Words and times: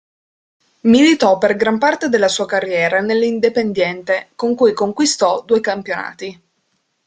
Militò 0.91 1.37
per 1.37 1.55
gran 1.55 1.77
parte 1.77 2.09
della 2.09 2.27
sua 2.27 2.47
carriera 2.47 3.01
nell'Independiente, 3.01 4.29
con 4.33 4.55
cui 4.55 4.73
conquistò 4.73 5.43
due 5.43 5.59
campionati. 5.61 6.41